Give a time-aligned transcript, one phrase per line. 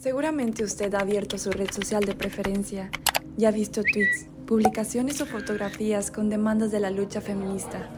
[0.00, 2.90] Seguramente usted ha abierto su red social de preferencia
[3.38, 7.88] y ha visto tweets, publicaciones o fotografías con demandas de la lucha feminista.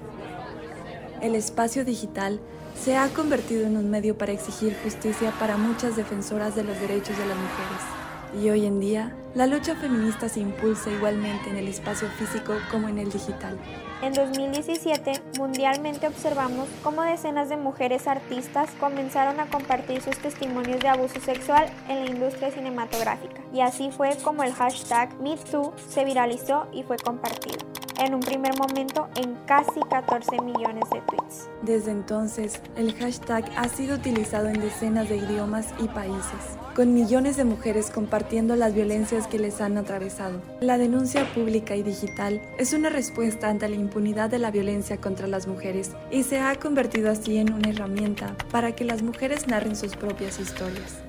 [1.20, 2.40] El espacio digital
[2.80, 7.18] se ha convertido en un medio para exigir justicia para muchas defensoras de los derechos
[7.18, 8.05] de las mujeres.
[8.42, 12.86] Y hoy en día, la lucha feminista se impulsa igualmente en el espacio físico como
[12.86, 13.58] en el digital.
[14.02, 20.88] En 2017, mundialmente observamos cómo decenas de mujeres artistas comenzaron a compartir sus testimonios de
[20.88, 23.40] abuso sexual en la industria cinematográfica.
[23.54, 28.56] Y así fue como el hashtag MeToo se viralizó y fue compartido en un primer
[28.58, 31.48] momento en casi 14 millones de tweets.
[31.62, 37.36] Desde entonces, el hashtag ha sido utilizado en decenas de idiomas y países, con millones
[37.36, 40.40] de mujeres compartiendo las violencias que les han atravesado.
[40.60, 45.26] La denuncia pública y digital es una respuesta ante la impunidad de la violencia contra
[45.26, 49.76] las mujeres y se ha convertido así en una herramienta para que las mujeres narren
[49.76, 51.02] sus propias historias.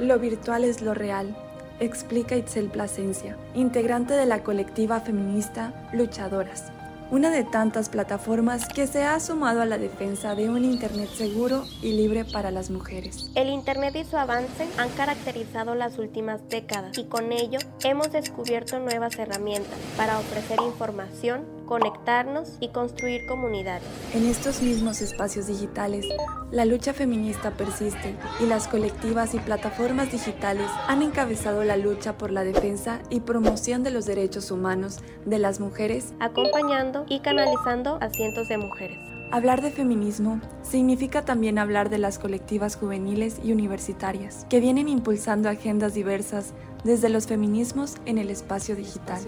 [0.00, 1.36] Lo virtual es lo real
[1.80, 6.72] explica Itzel Plasencia, integrante de la colectiva feminista Luchadoras,
[7.10, 11.64] una de tantas plataformas que se ha sumado a la defensa de un Internet seguro
[11.82, 13.30] y libre para las mujeres.
[13.34, 18.78] El Internet y su avance han caracterizado las últimas décadas y con ello hemos descubierto
[18.78, 23.88] nuevas herramientas para ofrecer información, conectarnos y construir comunidades.
[24.12, 26.04] En estos mismos espacios digitales,
[26.50, 32.30] la lucha feminista persiste y las colectivas y plataformas digitales han encabezado la lucha por
[32.30, 38.10] la defensa y promoción de los derechos humanos de las mujeres, acompañando y canalizando a
[38.10, 38.98] cientos de mujeres.
[39.30, 45.48] Hablar de feminismo significa también hablar de las colectivas juveniles y universitarias que vienen impulsando
[45.48, 46.52] agendas diversas
[46.84, 49.22] desde los feminismos en el espacio digital.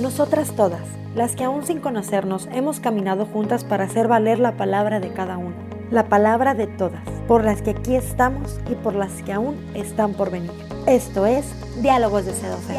[0.00, 5.00] Nosotras todas, las que aún sin conocernos hemos caminado juntas para hacer valer la palabra
[5.00, 5.56] de cada una,
[5.90, 10.14] la palabra de todas, por las que aquí estamos y por las que aún están
[10.14, 10.52] por venir.
[10.86, 12.76] Esto es Diálogos de Sedofer.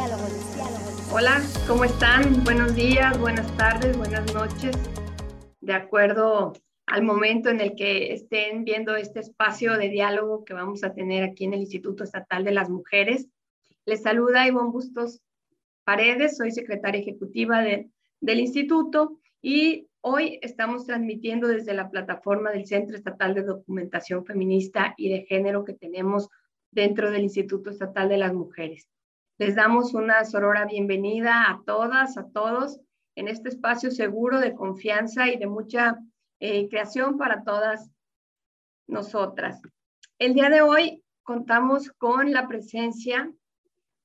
[1.12, 2.42] Hola, ¿cómo están?
[2.46, 4.78] Buenos días, buenas tardes, buenas noches.
[5.60, 6.54] De acuerdo
[6.86, 11.26] al momento en el que estén viendo este espacio de diálogo que vamos a tener
[11.26, 13.28] aquí en el Instituto Estatal de las Mujeres,
[13.86, 15.20] les saluda Ivonne Bustos
[15.90, 22.96] Paredes, soy secretaria ejecutiva del instituto y hoy estamos transmitiendo desde la plataforma del Centro
[22.96, 26.30] Estatal de Documentación Feminista y de Género que tenemos
[26.70, 28.88] dentro del Instituto Estatal de las Mujeres.
[29.40, 32.80] Les damos una sorora bienvenida a todas, a todos,
[33.16, 35.98] en este espacio seguro de confianza y de mucha
[36.40, 37.90] eh, creación para todas
[38.86, 39.60] nosotras.
[40.20, 43.34] El día de hoy contamos con la presencia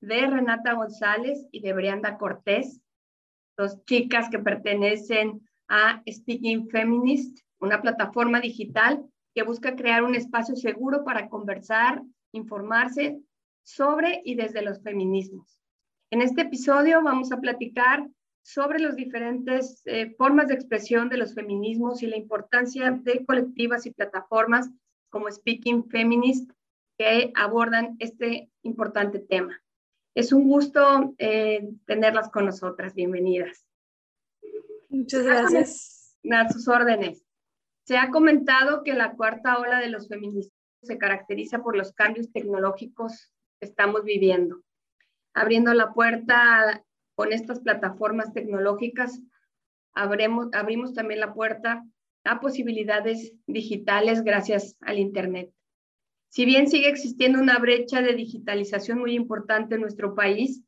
[0.05, 2.79] de Renata González y de Brianda Cortés,
[3.57, 10.55] dos chicas que pertenecen a Speaking Feminist, una plataforma digital que busca crear un espacio
[10.55, 13.19] seguro para conversar, informarse
[13.63, 15.59] sobre y desde los feminismos.
[16.11, 18.07] En este episodio vamos a platicar
[18.43, 23.87] sobre las diferentes eh, formas de expresión de los feminismos y la importancia de colectivas
[23.87, 24.69] y plataformas
[25.09, 26.51] como Speaking Feminist
[26.97, 29.59] que abordan este importante tema.
[30.15, 32.95] Es un gusto eh, tenerlas con nosotras.
[32.95, 33.65] Bienvenidas.
[34.87, 36.17] Muchas gracias.
[36.31, 37.25] A sus órdenes.
[37.83, 42.31] Se ha comentado que la cuarta ola de los feminismos se caracteriza por los cambios
[42.31, 44.61] tecnológicos estamos viviendo.
[45.33, 46.83] Abriendo la puerta
[47.15, 49.21] con estas plataformas tecnológicas,
[49.93, 51.83] abremos, abrimos también la puerta
[52.23, 55.51] a posibilidades digitales gracias al Internet.
[56.35, 60.65] Si bien sigue existiendo una brecha de digitalización muy importante en nuestro país,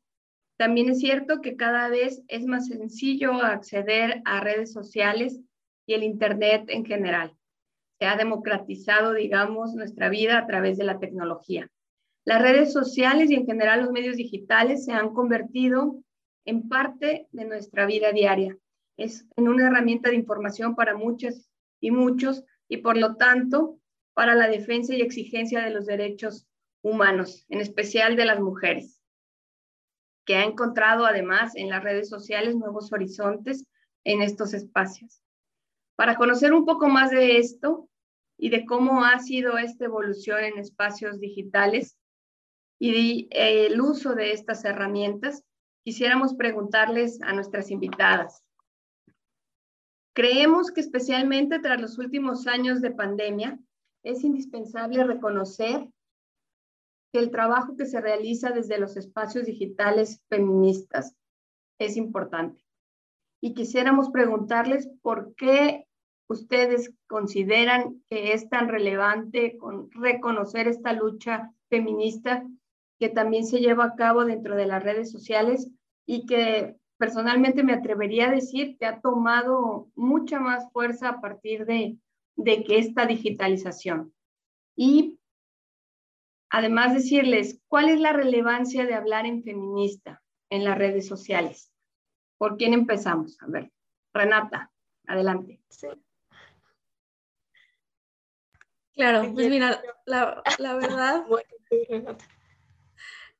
[0.56, 5.38] también es cierto que cada vez es más sencillo acceder a redes sociales
[5.84, 7.36] y el Internet en general.
[7.98, 11.68] Se ha democratizado, digamos, nuestra vida a través de la tecnología.
[12.24, 16.02] Las redes sociales y en general los medios digitales se han convertido
[16.46, 18.56] en parte de nuestra vida diaria.
[18.96, 23.77] Es en una herramienta de información para muchas y muchos y por lo tanto
[24.18, 26.44] para la defensa y exigencia de los derechos
[26.82, 29.00] humanos, en especial de las mujeres,
[30.26, 33.64] que ha encontrado además en las redes sociales nuevos horizontes
[34.02, 35.22] en estos espacios.
[35.94, 37.88] Para conocer un poco más de esto
[38.36, 41.96] y de cómo ha sido esta evolución en espacios digitales,
[42.80, 45.44] y eh, el uso de estas herramientas,
[45.84, 48.42] quisiéramos preguntarles a nuestras invitadas.
[50.12, 53.60] Creemos que especialmente tras los últimos años de pandemia,
[54.08, 55.86] es indispensable reconocer
[57.12, 61.14] que el trabajo que se realiza desde los espacios digitales feministas
[61.78, 62.64] es importante.
[63.40, 65.86] Y quisiéramos preguntarles por qué
[66.26, 72.46] ustedes consideran que es tan relevante con reconocer esta lucha feminista
[72.98, 75.70] que también se lleva a cabo dentro de las redes sociales
[76.06, 81.64] y que personalmente me atrevería a decir que ha tomado mucha más fuerza a partir
[81.66, 81.96] de,
[82.38, 84.14] de que esta digitalización.
[84.76, 85.18] Y
[86.50, 91.72] además decirles, ¿cuál es la relevancia de hablar en feminista en las redes sociales?
[92.38, 93.42] ¿Por quién empezamos?
[93.42, 93.72] A ver,
[94.14, 94.70] Renata,
[95.06, 95.60] adelante.
[95.68, 95.88] Sí.
[98.94, 101.24] Claro, pues mira, la, la verdad,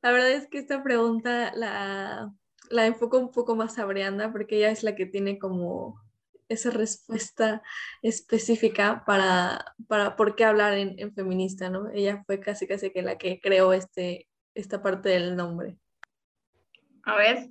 [0.02, 2.32] la verdad es que esta pregunta la,
[2.68, 6.00] la enfoco un poco más a Brianda porque ella es la que tiene como
[6.48, 7.62] esa respuesta
[8.02, 11.90] específica para, para por qué hablar en, en, feminista, ¿no?
[11.90, 15.76] Ella fue casi casi que la que creó este, esta parte del nombre.
[17.04, 17.48] A ver,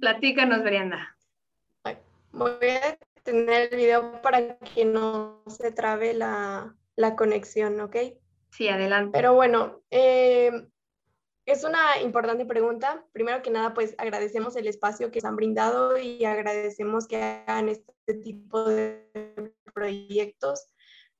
[0.00, 1.16] platícanos, Brianda.
[2.32, 7.96] Voy a tener el video para que no se trabe la, la conexión, ¿ok?
[8.50, 9.10] Sí, adelante.
[9.12, 10.50] Pero bueno, eh,
[11.48, 13.06] es una importante pregunta.
[13.12, 17.70] Primero que nada, pues agradecemos el espacio que nos han brindado y agradecemos que hagan
[17.70, 19.10] este tipo de
[19.72, 20.66] proyectos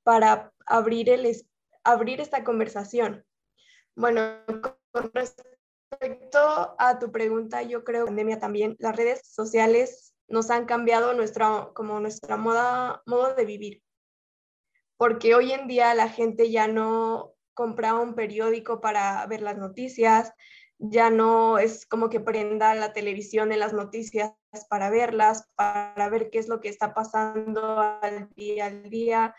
[0.03, 1.35] para abrir, el,
[1.83, 3.25] abrir esta conversación.
[3.95, 4.37] Bueno,
[4.91, 10.51] con respecto a tu pregunta, yo creo que la pandemia también, las redes sociales nos
[10.51, 13.81] han cambiado nuestra, como nuestra modo de vivir.
[14.95, 20.31] Porque hoy en día la gente ya no comprar un periódico para ver las noticias,
[20.77, 24.31] ya no es como que prenda la televisión en las noticias
[24.69, 29.35] para verlas, para ver qué es lo que está pasando al día al día.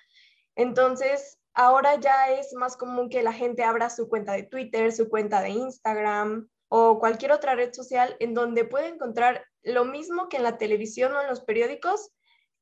[0.55, 5.09] Entonces, ahora ya es más común que la gente abra su cuenta de Twitter, su
[5.09, 10.37] cuenta de Instagram o cualquier otra red social en donde puede encontrar lo mismo que
[10.37, 12.11] en la televisión o en los periódicos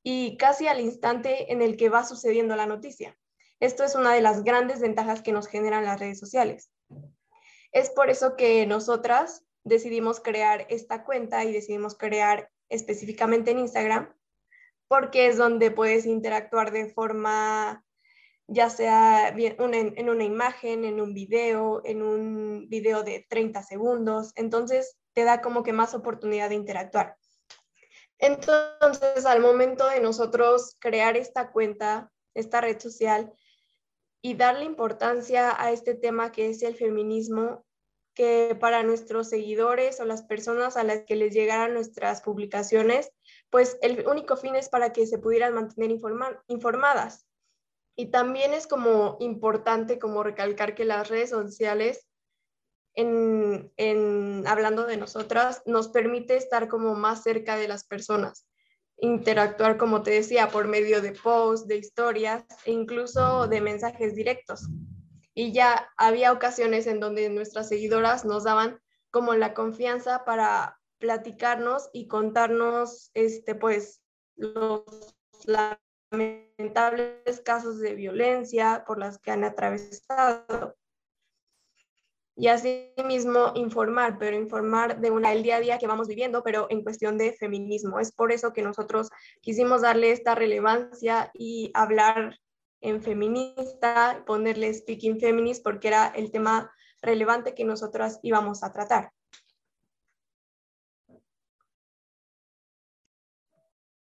[0.04, 3.18] y casi al instante en el que va sucediendo la noticia.
[3.60, 6.70] Esto es una de las grandes ventajas que nos generan las redes sociales.
[7.72, 14.14] Es por eso que nosotras decidimos crear esta cuenta y decidimos crear específicamente en Instagram,
[14.88, 17.84] porque es donde puedes interactuar de forma,
[18.46, 24.32] ya sea en una imagen, en un video, en un video de 30 segundos.
[24.36, 27.16] Entonces, te da como que más oportunidad de interactuar.
[28.18, 33.32] Entonces, al momento de nosotros crear esta cuenta, esta red social,
[34.22, 37.64] y darle importancia a este tema que es el feminismo,
[38.14, 43.12] que para nuestros seguidores o las personas a las que les llegaran nuestras publicaciones,
[43.48, 45.96] pues el único fin es para que se pudieran mantener
[46.48, 47.26] informadas.
[47.96, 52.08] Y también es como importante como recalcar que las redes sociales,
[52.94, 58.47] en, en, hablando de nosotras, nos permite estar como más cerca de las personas
[59.00, 64.68] interactuar, como te decía, por medio de posts, de historias e incluso de mensajes directos.
[65.34, 68.80] Y ya había ocasiones en donde nuestras seguidoras nos daban
[69.10, 74.02] como la confianza para platicarnos y contarnos, este, pues,
[74.36, 74.82] los
[76.10, 80.76] lamentables casos de violencia por las que han atravesado
[82.38, 86.44] y así mismo informar, pero informar de una el día a día que vamos viviendo,
[86.44, 87.98] pero en cuestión de feminismo.
[87.98, 92.38] Es por eso que nosotros quisimos darle esta relevancia y hablar
[92.80, 99.10] en feminista, ponerle speaking feminist, porque era el tema relevante que nosotras íbamos a tratar.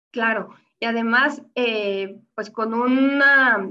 [0.09, 0.49] Claro,
[0.79, 3.69] y además, eh, pues con una,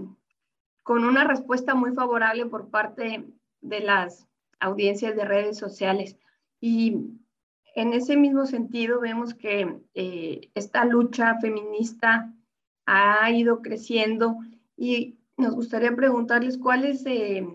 [0.84, 3.26] con una respuesta muy favorable por parte
[3.60, 4.28] de las
[4.62, 6.16] audiencias de redes sociales.
[6.60, 6.96] Y
[7.74, 12.32] en ese mismo sentido vemos que eh, esta lucha feminista
[12.86, 14.36] ha ido creciendo
[14.76, 17.46] y nos gustaría preguntarles cuáles, eh,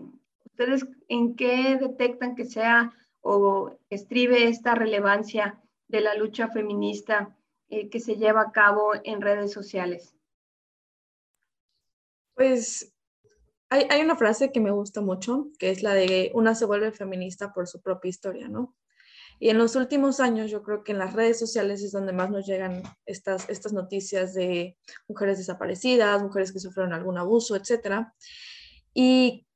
[0.44, 7.34] ustedes en qué detectan que sea o estribe esta relevancia de la lucha feminista
[7.70, 10.14] eh, que se lleva a cabo en redes sociales.
[12.34, 12.92] Pues
[13.70, 17.52] hay, una frase que me gusta mucho, que es la de una se vuelve feminista
[17.52, 18.74] por su propia historia, ¿no?
[19.40, 22.30] Y en los últimos años yo creo que en las redes sociales es donde más
[22.30, 28.06] nos llegan estas, noticias de mujeres desaparecidas, mujeres que sufrieron algún abuso, etc.
[28.94, 29.46] Y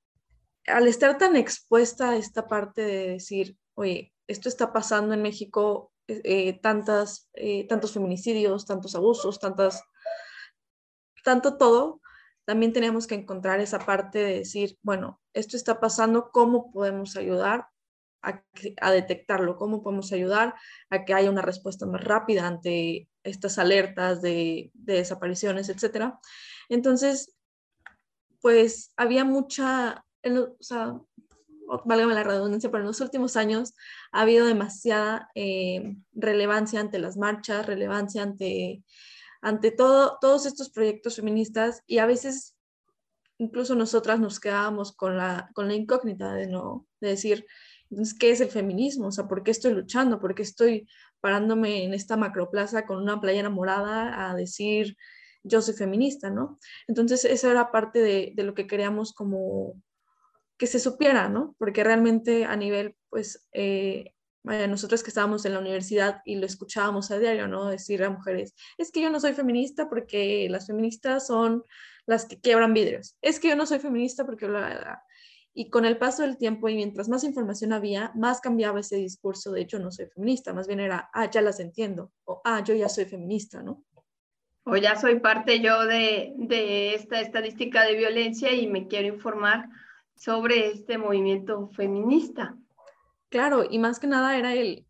[0.67, 5.93] al estar tan expuesta a esta parte de decir, oye, esto está pasando en México,
[6.07, 9.83] eh, tantas, eh, tantos feminicidios, tantos abusos, tantas,
[11.25, 12.02] tanto todo,
[12.45, 17.69] también tenemos que encontrar esa parte de decir, bueno, esto está pasando, ¿cómo podemos ayudar
[18.23, 19.57] a, detectarlo?
[19.57, 20.55] ¿Cómo podemos ayudar
[20.91, 26.19] a que haya una respuesta más rápida ante estas alertas de, desapariciones, etcétera?
[26.69, 27.35] Entonces,
[28.41, 30.99] pues había mucha, o sea,
[31.85, 33.75] válgame la redundancia, pero en los últimos años
[34.11, 38.83] ha habido demasiada eh, relevancia ante las marchas, relevancia ante,
[39.43, 42.57] ante todo, todos estos proyectos feministas y a veces
[43.39, 47.45] incluso nosotras nos quedábamos con la, con la incógnita de, no, de decir,
[47.91, 49.09] entonces, ¿qué es el feminismo?
[49.09, 50.19] O sea, ¿por qué estoy luchando?
[50.19, 50.89] ¿Por qué estoy
[51.21, 54.97] parándome en esta macroplaza con una playa enamorada a decir,
[55.43, 56.59] yo soy feminista, ¿no?
[56.87, 59.75] Entonces, esa era parte de, de lo que queríamos como
[60.57, 61.55] que se supiera, ¿no?
[61.59, 64.12] Porque realmente a nivel, pues, eh,
[64.45, 67.69] nosotros que estábamos en la universidad y lo escuchábamos a diario, ¿no?
[67.69, 71.65] Decir a mujeres, es que yo no soy feminista porque las feministas son
[72.07, 73.17] las que quiebran vidrios.
[73.23, 75.03] Es que yo no soy feminista porque la,
[75.55, 79.53] Y con el paso del tiempo y mientras más información había, más cambiaba ese discurso
[79.53, 80.53] de yo no soy feminista.
[80.53, 82.11] Más bien era, ah, ya las entiendo.
[82.25, 83.85] O, ah, yo ya soy feminista, ¿no?
[84.65, 89.69] O ya soy parte yo de, de esta estadística de violencia y me quiero informar
[90.17, 92.57] sobre este movimiento feminista.
[93.33, 94.87] Claro, y más que nada era el,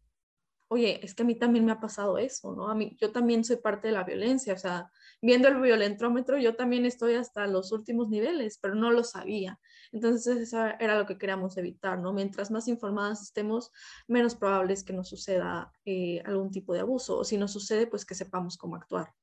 [0.67, 2.69] oye, es que a mí también me ha pasado eso, ¿no?
[2.69, 6.57] A mí, yo también soy parte de la violencia, o sea, viendo el violentómetro, yo
[6.57, 9.61] también estoy hasta los últimos niveles, pero no lo sabía.
[9.93, 12.13] Entonces, eso era lo que queríamos evitar, ¿no?
[12.13, 13.71] Mientras más informadas estemos,
[14.09, 17.87] menos probable es que nos suceda eh, algún tipo de abuso, o si nos sucede,
[17.87, 19.15] pues que sepamos cómo actuar.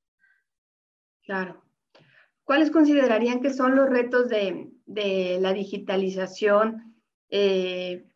[1.23, 1.61] Claro.
[2.45, 4.71] ¿Cuáles considerarían que son los retos de,
[5.41, 6.95] la digitalización
[7.29, 8.09] eh,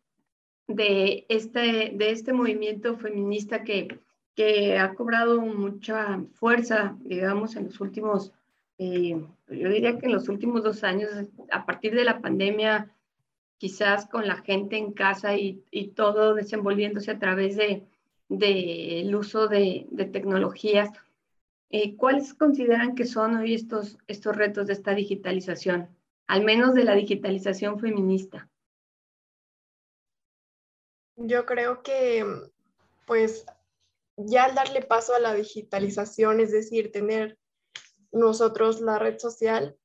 [0.68, 4.00] de, este, de este movimiento feminista que,
[4.36, 8.32] que ha cobrado mucha fuerza, digamos, en los últimos,
[8.78, 11.12] eh, yo diría que en los últimos dos años,
[11.52, 12.92] a partir de la pandemia,
[13.58, 17.84] quizás con la gente en casa y, y todo desenvolviéndose a través del
[18.30, 20.90] de, uso de, de tecnologías,
[21.76, 25.90] eh, ¿Cuáles consideran que son hoy estos, estos retos de esta digitalización,
[26.28, 28.48] al menos de la digitalización feminista?
[31.16, 32.26] Yo creo que,
[33.06, 33.46] pues,
[34.18, 37.38] ya al darle paso a la digitalización, es decir, tener
[38.12, 39.78] nosotros la red social,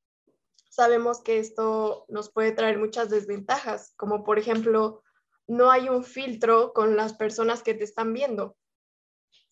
[0.69, 5.03] sabemos que esto nos puede traer muchas desventajas, como por ejemplo,
[5.47, 8.55] no hay un filtro con las personas que te están viendo.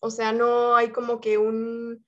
[0.00, 2.06] O sea, no hay como que un,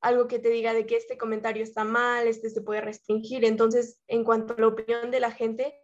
[0.00, 3.44] algo que te diga de que este comentario está mal, este se puede restringir.
[3.44, 5.80] Entonces, en cuanto a la opinión de la gente,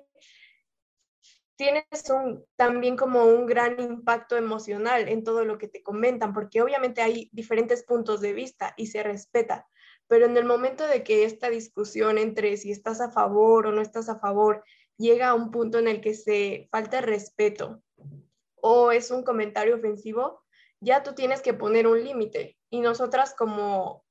[1.57, 6.63] tienes un, también como un gran impacto emocional en todo lo que te comentan, porque
[6.63, 9.69] obviamente hay diferentes puntos de vista y se respeta,
[10.09, 13.81] pero en el momento de que esta discusión entre si estás a favor o no
[13.81, 14.65] estás a favor
[14.97, 17.83] llega a un punto en el que se falta respeto
[18.57, 20.43] o es un comentario ofensivo,
[20.81, 22.57] ya tú tienes que poner un límite.
[22.71, 24.05] Y nosotras como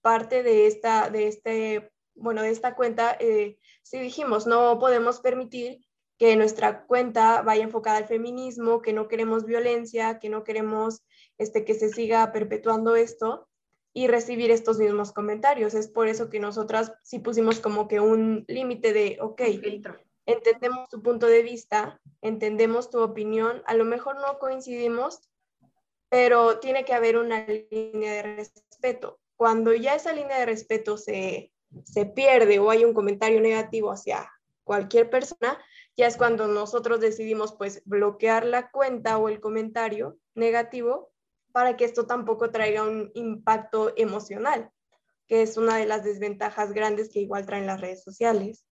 [0.00, 5.87] parte de esta, de este, bueno, de esta cuenta, eh, sí dijimos, no podemos permitir
[6.18, 11.02] que nuestra cuenta vaya enfocada al feminismo, que no queremos violencia, que no queremos
[11.38, 13.48] este, que se siga perpetuando esto
[13.94, 15.74] y recibir estos mismos comentarios.
[15.74, 19.42] Es por eso que nosotras sí pusimos como que un límite de, ok,
[20.26, 25.30] entendemos tu punto de vista, entendemos tu opinión, a lo mejor no coincidimos,
[26.10, 31.52] pero tiene que haber una línea de respeto cuando ya esa línea de respeto se,
[32.14, 34.28] pierde o hay un comentario negativo hacia
[34.64, 35.56] cualquier persona,
[35.98, 41.10] ya es cuando nosotros decidimos pues bloquear la cuenta o el comentario negativo
[41.52, 44.70] para que esto tampoco traiga un impacto emocional,
[45.26, 48.64] que es una de las desventajas grandes que igual traen las redes sociales.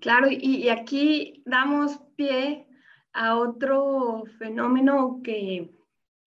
[0.00, 2.66] Claro, y aquí damos pie
[3.14, 5.70] a otro fenómeno que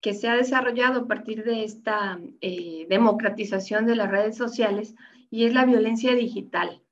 [0.05, 4.93] que se ha desarrollado a partir de esta eh, democratización de las redes sociales
[5.31, 6.84] y es la violencia digital.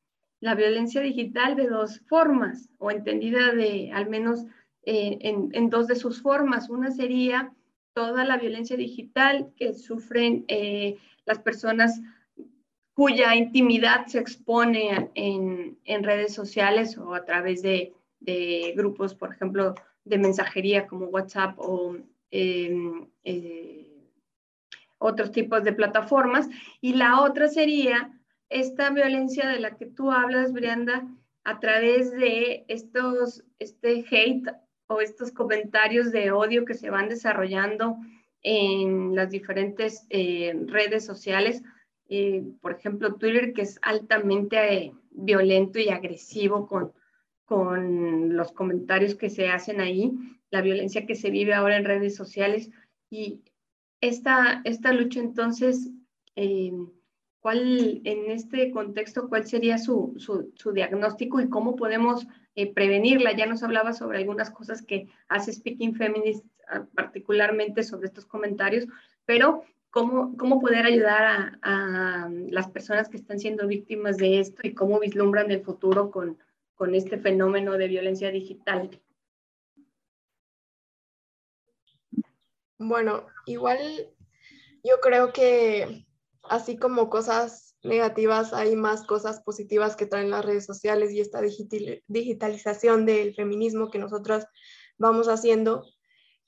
[0.43, 4.45] La violencia digital de dos formas, o entendida de al menos
[4.85, 6.69] eh, en, dos de sus formas.
[6.69, 7.53] Una sería
[7.93, 12.01] toda la violencia digital que sufren eh, las personas
[12.93, 17.93] cuya intimidad se expone en, en, redes sociales o a través de,
[18.75, 21.95] grupos, por ejemplo, de mensajería como WhatsApp o
[22.31, 23.87] eh,
[24.97, 26.49] otros tipos de plataformas.
[26.81, 28.11] Y la otra sería
[28.49, 31.07] esta violencia de la que tú hablas, Brianda,
[31.43, 34.47] a través de estos, este hate
[34.87, 37.97] o estos comentarios de odio que se van desarrollando
[38.41, 41.63] en las diferentes eh, redes sociales.
[42.09, 46.93] Eh, por ejemplo, Twitter, que es altamente violento y agresivo con,
[47.45, 50.13] con los comentarios que se hacen ahí
[50.53, 52.69] la violencia que se vive ahora en redes sociales
[53.09, 53.41] y
[54.01, 55.89] esta, esta lucha entonces,
[56.35, 56.71] eh,
[57.43, 63.33] ¿cuál en este contexto, cuál sería su, su, diagnóstico y cómo podemos eh, prevenirla?
[63.33, 68.87] Ya nos hablaba sobre algunas cosas que hace Speaking Feminist, ah, particularmente sobre estos comentarios,
[69.25, 74.61] pero ¿cómo, cómo poder ayudar a, a, las personas que están siendo víctimas de esto
[74.63, 76.37] y cómo vislumbran el futuro con,
[76.75, 79.01] con este fenómeno de violencia digital?
[82.77, 83.79] Bueno, igual
[84.81, 86.05] yo creo que
[86.43, 91.41] así como cosas negativas, hay más cosas positivas que traen las redes sociales y esta
[92.07, 94.45] digitalización del feminismo que nosotros
[94.97, 95.85] vamos haciendo.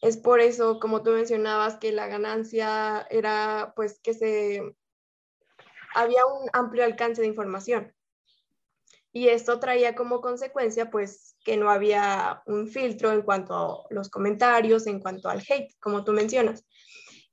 [0.02, 4.76] Es por eso, como tú mencionabas, que la ganancia era pues que se
[5.94, 7.94] había un amplio alcance de información.
[9.12, 14.10] Y esto traía como consecuencia pues que no había un filtro en cuanto a los
[14.10, 16.66] comentarios, en cuanto al hate, como tú mencionas.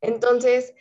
[0.01, 0.75] Entonces,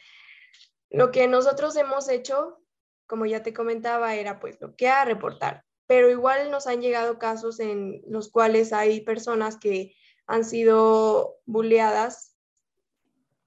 [0.91, 2.59] lo que nosotros hemos hecho,
[3.07, 8.01] como ya te comentaba, era pues bloquear, reportar, pero igual nos han llegado casos en
[8.07, 9.95] los cuales hay personas que
[10.27, 12.37] han sido bulleadas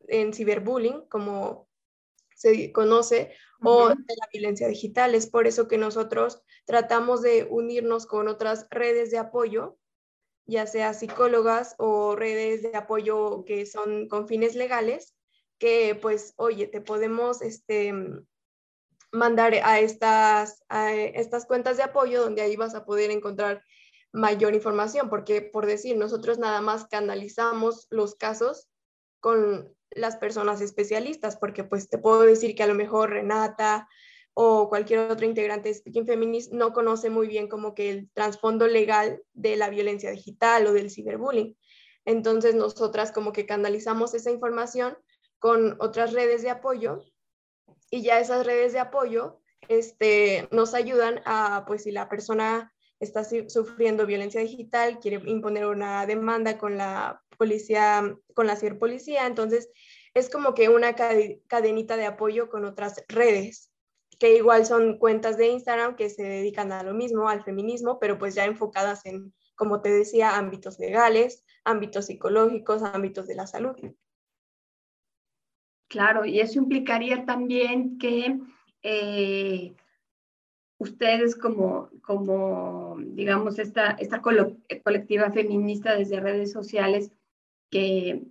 [0.08, 1.68] en ciberbullying, como
[2.34, 3.32] se conoce,
[3.62, 5.14] o de la violencia digital.
[5.14, 9.78] Es por eso que nosotros tratamos de unirnos con otras redes de apoyo,
[10.46, 15.14] ya sea psicólogas o redes de apoyo que son con fines legales,
[15.58, 17.92] que pues, oye, te podemos este,
[19.12, 23.62] mandar a estas, a estas cuentas de apoyo donde ahí vas a poder encontrar
[24.12, 28.68] mayor información, porque por decir, nosotros nada más canalizamos los casos
[29.20, 33.88] con las personas especialistas, porque pues te puedo decir que a lo mejor Renata
[34.34, 38.66] o cualquier otro integrante de Speaking Feminist no conoce muy bien como que el trasfondo
[38.66, 41.56] legal de la violencia digital o del ciberbullying.
[42.04, 44.96] Entonces nosotras como que canalizamos esa información
[45.44, 47.04] con otras redes de apoyo
[47.90, 53.24] y ya esas redes de apoyo este, nos ayudan a, pues si la persona está
[53.24, 59.68] sufriendo violencia digital, quiere imponer una demanda con la policía, con la ciberpolicía, entonces
[60.14, 63.70] es como que una cadenita de apoyo con otras redes,
[64.18, 68.16] que igual son cuentas de Instagram que se dedican a lo mismo, al feminismo, pero
[68.16, 73.76] pues ya enfocadas en, como te decía, ámbitos legales, ámbitos psicológicos, ámbitos de la salud.
[75.88, 78.40] Claro, y eso implicaría también que
[78.82, 79.74] eh,
[80.78, 87.12] ustedes como, como, digamos, esta, esta colectiva feminista desde redes sociales,
[87.70, 88.22] que,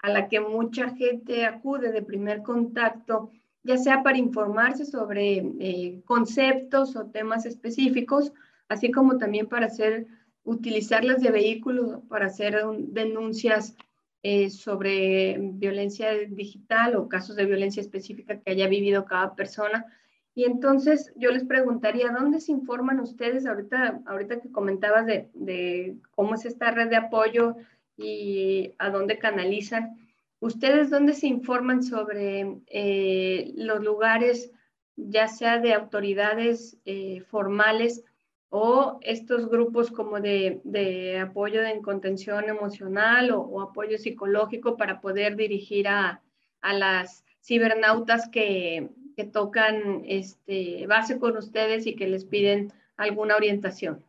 [0.00, 3.30] a la que mucha gente acude de primer contacto,
[3.62, 8.32] ya sea para informarse sobre eh, conceptos o temas específicos,
[8.68, 10.06] así como también para hacer,
[10.44, 13.76] utilizarlas de vehículo para hacer denuncias
[14.22, 19.86] eh, sobre violencia digital o casos de violencia específica que haya vivido cada persona.
[20.34, 25.96] Y entonces yo les preguntaría, ¿dónde se informan ustedes ahorita, ahorita que comentabas de, de
[26.12, 27.56] cómo es esta red de apoyo
[27.96, 29.96] y a dónde canalizan?
[30.40, 34.52] ¿Ustedes dónde se informan sobre eh, los lugares,
[34.94, 38.04] ya sea de autoridades eh, formales
[38.50, 45.88] o estos grupos como de, apoyo en contención emocional o, apoyo psicológico para poder dirigir
[45.88, 46.22] a,
[46.62, 48.90] las cibernautas que,
[49.32, 54.04] tocan este, base con ustedes y que les piden alguna orientación?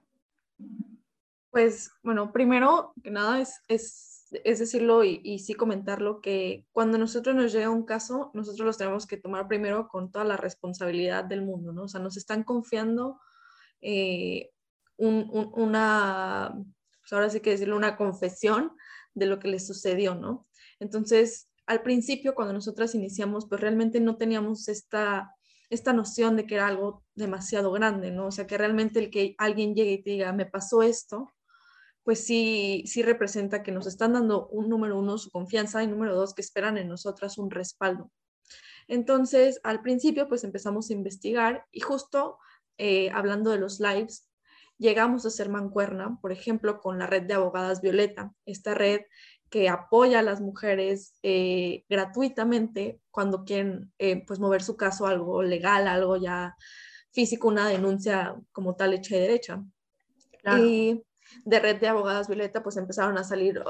[1.49, 7.35] Pues bueno, primero que nada es, es, decirlo y, y, sí comentarlo que cuando nosotros
[7.35, 11.41] nos llega un caso, nosotros los tenemos que tomar primero con toda la responsabilidad del
[11.41, 11.85] mundo, ¿no?
[11.85, 13.19] O sea, nos están confiando
[13.81, 14.51] eh,
[14.97, 16.53] una,
[17.01, 18.71] pues ahora sí que decirlo, una confesión
[19.13, 20.47] de lo que les sucedió, ¿no?
[20.79, 25.35] Entonces, al principio, cuando nosotras iniciamos, pues realmente no teníamos esta,
[25.69, 28.27] esta noción de que era algo demasiado grande, ¿no?
[28.27, 31.31] O sea, que realmente el que alguien llegue y te diga, me pasó esto,
[32.03, 36.15] pues sí, sí representa que nos están dando un número uno, su confianza, y número
[36.15, 38.11] dos, que esperan en nosotras un respaldo.
[38.87, 42.39] Entonces, al principio, pues empezamos a investigar y justo
[42.79, 44.27] eh, hablando de los lives,
[44.79, 49.01] llegamos a ser mancuerna, por ejemplo, con la red de abogadas Violeta, esta red
[49.49, 55.11] que apoya a las mujeres eh, gratuitamente cuando quieren eh, pues mover su caso a
[55.11, 56.55] algo legal, algo ya
[57.11, 59.63] físico, una denuncia como tal hecha y derecha.
[60.57, 61.03] Y
[61.45, 63.63] de red de abogadas Violeta, pues empezaron a salir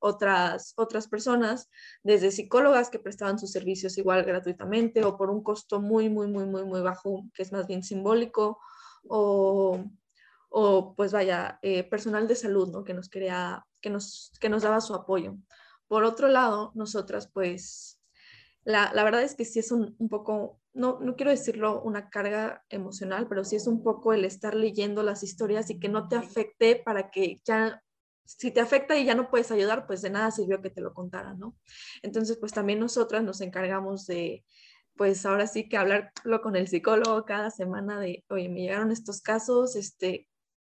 [0.00, 1.70] otras, otras personas,
[2.02, 6.46] desde psicólogas que prestaban sus servicios igual gratuitamente o por un costo muy, muy, muy,
[6.46, 8.58] muy, muy bajo, que es más bien simbólico,
[9.06, 9.84] o,
[10.48, 12.84] o pues vaya, eh, personal de salud, ¿no?
[12.84, 15.36] Que nos quería, que nos, que nos daba su apoyo.
[15.86, 18.00] Por otro lado, nosotras, pues,
[18.64, 22.08] la, la verdad es que sí es un, un poco no, no quiero decirlo una
[22.08, 26.08] carga emocional, pero sí es un poco el estar leyendo las historias y que no
[26.08, 27.82] te afecte para que ya,
[28.24, 30.94] si te afecta y ya no puedes ayudar, pues de nada sirvió que te lo
[30.94, 31.56] contaran, ¿no?
[32.02, 34.44] Entonces, pues también nosotras nos encargamos de,
[34.96, 39.20] pues ahora sí que hablarlo con el psicólogo cada semana de, oye, me llegaron estos
[39.20, 40.28] casos, este,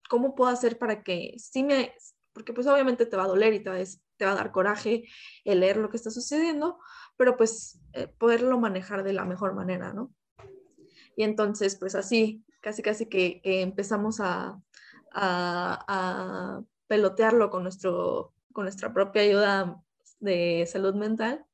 [0.09, 1.93] ¿cómo puedo hacer para que sí me,
[2.33, 3.83] porque pues obviamente te va a doler y te va a,
[4.17, 5.03] te va a dar coraje
[5.43, 6.79] el leer lo que está sucediendo,
[7.19, 10.15] pero pues eh, poderlo manejar de la mejor manera, ¿no?
[11.17, 14.57] Y entonces, pues así, casi casi que, empezamos a,
[15.11, 19.83] a, pelotearlo con, nuestro, con nuestra propia ayuda
[20.21, 21.45] de salud mental.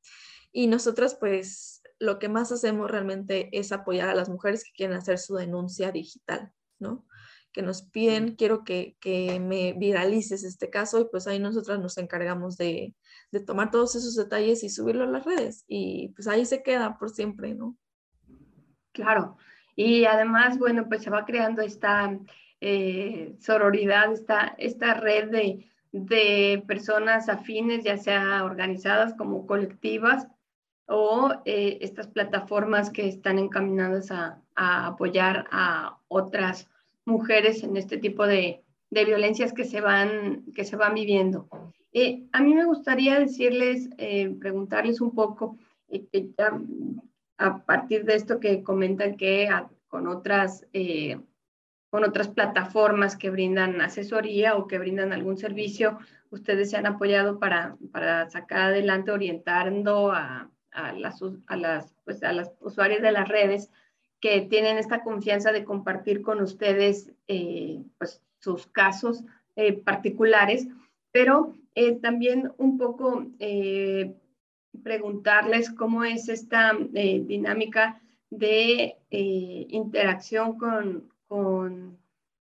[0.52, 4.96] Y nosotras, pues, lo que más hacemos realmente es apoyar a las mujeres que quieren
[4.96, 7.08] hacer su denuncia digital, ¿no?
[7.56, 11.98] Que nos piden, quiero que, que me viralices este caso y pues ahí nosotras nos
[11.98, 12.94] encargamos de,
[13.32, 15.64] de tomar todos esos detalles y subirlo a las redes.
[15.70, 17.78] Y pues ahí se queda por siempre, ¿no?
[18.92, 19.38] Claro.
[19.78, 22.20] Y además, bueno, pues se va creando esta
[22.60, 30.28] eh, sororidad, esta, esta red de, de, personas afines, ya sea organizadas como colectivas
[30.88, 36.70] o eh, estas plataformas que están encaminadas a, a, apoyar a otras
[37.06, 41.48] mujeres en este tipo de, de violencias que se van, que se van viviendo.
[41.94, 46.06] Eh, a mí me gustaría decirles, eh, preguntarles un poco, eh,
[47.38, 49.50] a partir de esto que comentan que
[49.88, 50.66] con, otras,
[51.90, 57.40] con otras plataformas que brindan asesoría o que brindan algún servicio, ustedes se han apoyado
[57.40, 63.28] para, para sacar adelante orientando a, a las, a, pues a las usuarias de las
[63.28, 63.70] redes
[64.26, 67.12] que tienen esta confianza de compartir con ustedes
[68.00, 69.24] pues, sus casos
[69.84, 70.68] particulares,
[71.12, 74.16] pero eh, también un poco eh,
[74.82, 82.00] preguntarles cómo es esta eh, dinámica de interacción con, con,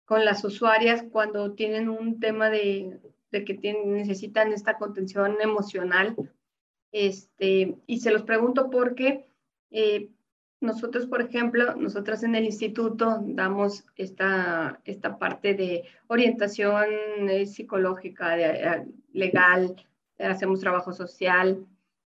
[0.05, 2.99] con, las usuarias cuando tienen un tema de,
[3.31, 6.15] de que tienen, necesitan esta contención emocional.
[6.91, 9.25] Este, y se los pregunto porque
[10.61, 16.85] nosotros, por ejemplo, nosotras en el instituto damos esta, esta parte de orientación
[17.29, 19.75] eh, psicológica, eh, legal,
[20.19, 21.65] hacemos trabajo social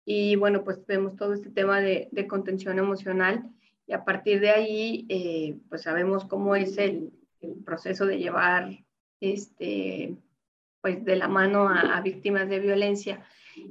[0.06, 3.52] y bueno, pues vemos todo este tema de, contención emocional
[3.86, 7.12] y a partir de ahí, eh, pues sabemos cómo es el,
[7.66, 8.84] proceso de llevar
[9.22, 10.18] este,
[10.82, 13.24] pues de la mano a víctimas de violencia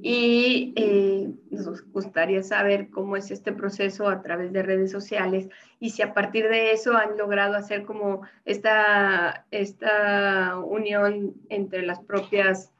[0.02, 5.48] y eh, nos gustaría saber cómo es este proceso a través de redes sociales
[5.80, 12.00] y si a partir de eso han logrado hacer como esta, esta unión entre las
[12.00, 12.72] propias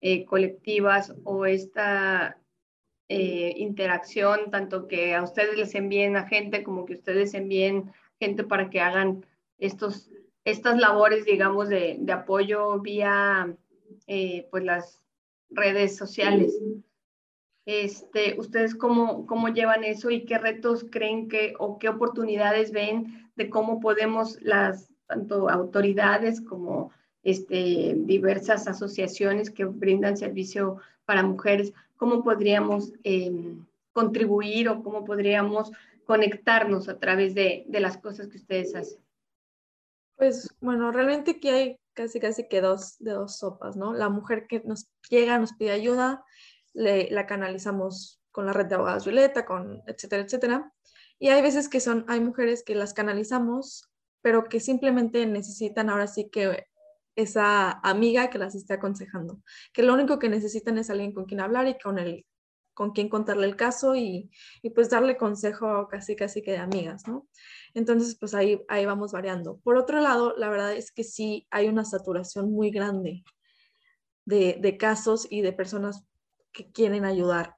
[0.00, 2.38] eh, colectivas o esta
[3.08, 8.44] eh, interacción, tanto que a ustedes les envíen a gente como que ustedes envíen gente
[8.44, 9.24] para que hagan
[9.58, 10.10] estos,
[10.44, 13.56] estas labores, digamos, de, de apoyo vía
[14.50, 15.05] pues las
[15.50, 16.54] redes sociales.
[17.66, 23.30] Este, ¿Ustedes cómo, cómo llevan eso y qué retos creen que o qué oportunidades ven
[23.34, 26.90] de cómo podemos las tanto autoridades como
[27.22, 35.72] este, diversas asociaciones que brindan servicio para mujeres, cómo podríamos em, contribuir o cómo podríamos
[36.04, 39.00] conectarnos a través de, de las cosas que ustedes hacen?
[40.16, 43.94] Pues bueno, realmente aquí hay casi casi que dos de dos sopas, ¿no?
[43.94, 46.24] La mujer que nos llega, nos pide ayuda,
[46.74, 50.72] la canalizamos con la red de abogados Violeta, con etcétera, etcétera.
[51.18, 56.06] Y hay veces que son, hay mujeres que las canalizamos, pero que simplemente necesitan ahora
[56.06, 56.66] sí que
[57.16, 59.40] esa amiga que las esté aconsejando,
[59.72, 62.26] que lo único que necesitan es alguien con quien hablar y con el
[62.74, 64.30] con quien contarle el caso y,
[64.60, 67.26] y, pues darle consejo casi casi que de amigas, ¿no?
[67.76, 69.58] Entonces, pues ahí, ahí vamos variando.
[69.58, 73.22] Por otro lado, la verdad es que sí hay una saturación muy grande
[74.24, 76.06] de, de casos y de personas
[76.52, 77.54] que quieren ayudar.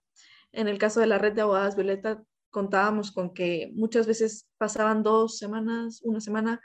[0.50, 5.04] En el caso de la red de abogadas Violeta, contábamos con que muchas veces pasaban
[5.04, 6.60] dos semanas, una semana,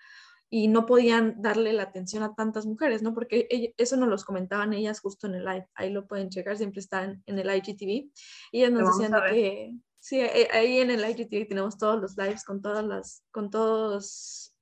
[0.50, 3.13] y no podían darle la atención a tantas mujeres, ¿no?
[3.13, 6.80] Porque eso nos los comentaban ellas justo en el live, ahí lo pueden checar, siempre
[6.80, 8.12] están en el IGTV, y
[8.52, 12.62] ellas nos decían que, sí, eh, ahí en el IGTV tenemos todos los lives con
[12.62, 14.54] todas las, con todos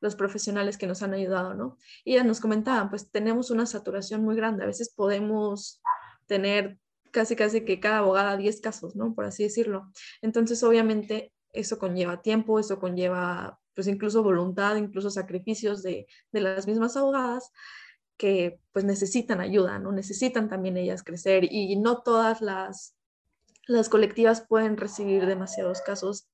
[0.00, 1.78] los profesionales que nos han ayudado, ¿no?
[2.04, 5.80] Y ellas nos comentaban, pues tenemos una saturación muy grande, a veces podemos
[6.26, 6.78] tener
[7.12, 9.14] casi casi que cada abogada 10 casos, ¿no?
[9.14, 9.90] Por así decirlo.
[10.20, 16.96] Entonces, obviamente, eso conlleva tiempo, eso conlleva pues incluso voluntad, incluso sacrificios de, las mismas
[16.98, 17.52] abogadas
[18.18, 19.92] que pues necesitan ayuda, ¿no?
[19.92, 22.94] Necesitan también ellas crecer y no todas las,
[23.66, 26.28] las colectivas pueden recibir demasiados casos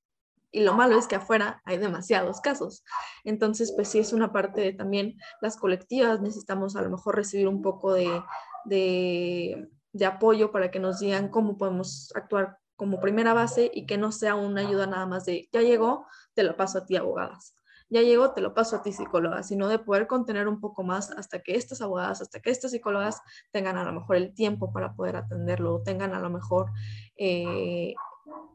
[0.51, 2.83] y lo malo es que afuera hay demasiados casos.
[3.23, 7.47] Entonces, pues sí es una parte de también las colectivas, necesitamos a lo mejor recibir
[7.47, 8.21] un poco de,
[8.65, 13.97] de, de apoyo para que nos digan cómo podemos actuar como primera base y que
[13.97, 17.55] no sea una ayuda nada más de, ya llegó, te lo paso a ti, abogadas.
[17.91, 21.11] Ya llegó, te lo paso a ti, psicóloga, sino de poder contener un poco más
[21.11, 24.93] hasta que estas abogadas, hasta que estas psicólogas tengan a lo mejor el tiempo para
[24.93, 26.71] poder atenderlo, tengan a lo mejor
[27.17, 27.93] eh,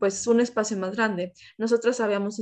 [0.01, 1.35] pues un espacio más grande.
[1.59, 2.40] Nosotros habíamos,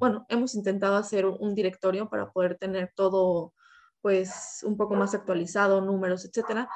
[0.00, 3.54] bueno, hemos intentado hacer un directorio para poder tener todo
[4.00, 6.68] pues un poco más actualizado, números, etcétera,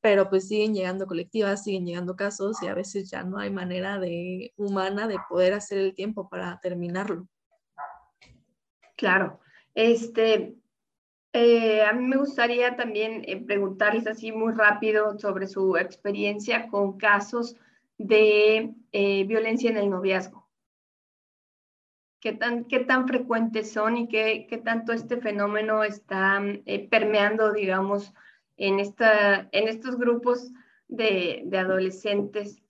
[0.00, 4.00] pero pues siguen llegando colectivas, siguen llegando casos y a veces ya no hay manera
[4.00, 7.28] de humana de poder hacer el tiempo para terminarlo.
[8.98, 9.38] Claro,
[9.76, 10.56] este,
[11.32, 16.98] eh, a mí me gustaría también eh, preguntarles así muy rápido sobre su experiencia con
[16.98, 17.54] casos
[17.96, 20.48] de eh, violencia en el noviazgo.
[22.20, 26.42] ¿Qué tan, qué tan frecuentes son y qué, qué tanto este fenómeno está
[26.90, 28.12] permeando, digamos,
[28.56, 30.50] en, esta, en estos grupos
[30.88, 32.60] de, de adolescentes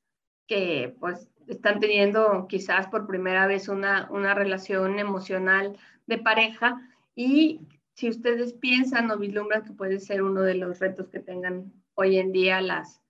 [0.47, 6.81] que pues están teniendo quizás por primera vez una, una relación emocional de pareja
[7.15, 7.61] y
[7.95, 12.19] si ustedes piensan o vislumbran que puede ser uno de los retos que tengan hoy
[12.19, 13.01] en día las,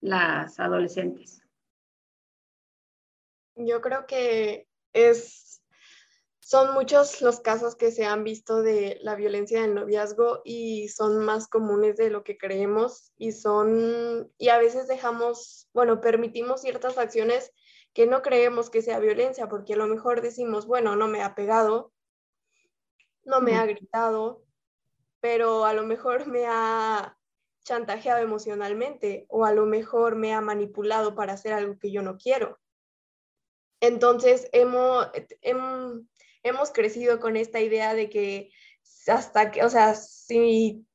[0.00, 1.42] las adolescentes.
[3.56, 5.50] Yo creo que es
[6.50, 11.24] son muchos los casos que se han visto de la violencia del noviazgo y son
[11.24, 16.98] más comunes de lo que creemos y son, y a veces dejamos, bueno, permitimos ciertas
[16.98, 17.52] acciones
[17.92, 21.34] que no creemos que sea violencia, porque a lo mejor decimos, bueno, no me ha
[21.34, 21.92] pegado,
[23.24, 24.44] no me ha gritado,
[25.20, 27.16] pero a lo mejor me ha
[27.64, 32.16] chantajeado emocionalmente o a lo mejor me ha manipulado para hacer algo que yo no
[32.16, 32.58] quiero.
[33.80, 35.08] Entonces, hemos,
[35.40, 36.02] hemos
[36.42, 38.50] hemos crecido con esta idea de que
[39.06, 40.86] hasta que, o sea, si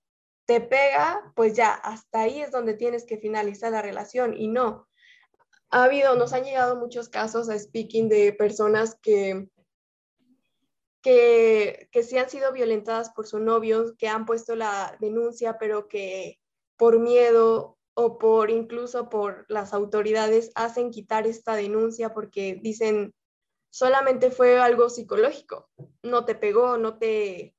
[0.46, 4.85] te pega, pues ya, hasta ahí es donde tienes que finalizar la relación y no.
[5.76, 9.50] Ha habido, nos han llegado muchos casos a speaking de personas que,
[11.02, 15.90] que, que sí han sido violentadas por su novio, que han puesto la denuncia, pero
[15.90, 16.40] que
[16.78, 23.14] por miedo o por incluso por las autoridades hacen quitar esta denuncia porque dicen,
[23.70, 25.70] solamente fue algo psicológico,
[26.04, 27.54] no te pegó, no te,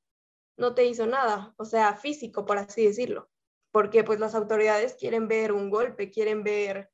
[0.57, 3.29] no te hizo nada, o sea, físico, por así decirlo,
[3.73, 6.91] porque pues las autoridades quieren ver un golpe, quieren ver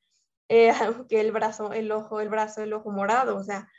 [0.49, 0.71] eh,
[1.09, 3.69] que el brazo, el ojo, el brazo, el ojo morado, o sea,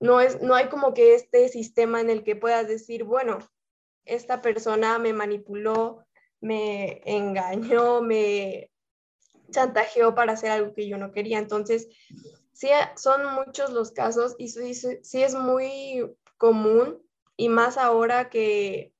[0.00, 3.38] no, es, no hay como que este sistema en el que puedas decir, bueno,
[4.04, 6.06] esta persona me manipuló,
[6.40, 8.70] me engañó, me
[9.50, 11.38] chantajeó para hacer algo que yo no quería.
[11.38, 11.88] Entonces,
[12.52, 17.02] sí son muchos los casos y sí, sí es muy común
[17.36, 18.92] y más ahora que,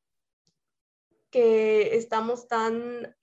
[1.31, 3.16] que estamos tan,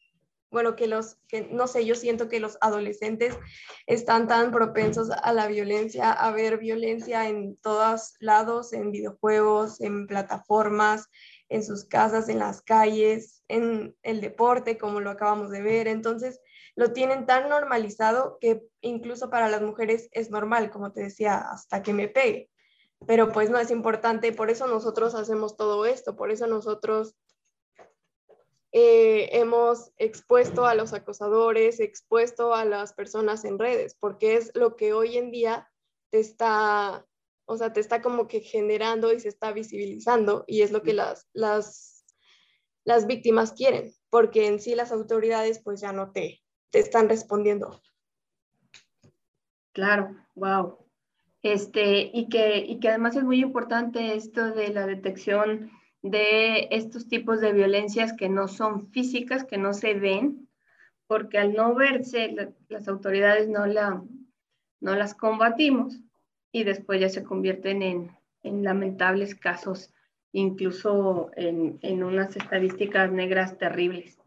[0.55, 3.37] bueno, que los, que no sé, yo siento que los adolescentes
[3.87, 10.07] están tan propensos a la violencia, a ver violencia en todos lados, en videojuegos, en
[10.07, 11.09] plataformas,
[11.49, 15.89] en sus casas, en las calles, en el deporte, como lo acabamos de ver.
[15.89, 16.39] Entonces,
[16.77, 21.83] lo tienen tan normalizado que incluso para las mujeres es normal, como te decía, hasta
[21.83, 22.49] que me pegue.
[23.05, 27.17] Pero pues no es importante, por eso nosotros hacemos todo esto, por eso nosotros
[28.77, 34.75] eh, hemos expuesto a los acosadores, expuesto a las personas en redes, porque es lo
[34.75, 35.71] que hoy en día
[36.09, 37.07] te está,
[37.45, 40.91] o sea, te está como que generando y se está visibilizando y es lo que
[40.91, 42.05] las, las,
[42.83, 47.81] las víctimas quieren, porque en sí las autoridades pues ya no te, te están respondiendo.
[49.71, 50.85] Claro, wow.
[51.43, 55.71] Este, y que, y que además es muy importante esto de la detección
[56.05, 60.47] de estos tipos de violencias que no son físicas, que no se ven,
[61.07, 64.03] porque al no verse, las autoridades no, la,
[64.81, 65.99] no las combatimos
[66.51, 68.11] y después ya se convierten en,
[68.43, 69.91] en lamentables casos,
[70.31, 74.19] incluso en, en unas estadísticas negras terribles.